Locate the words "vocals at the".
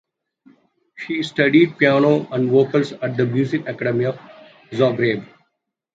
2.49-3.25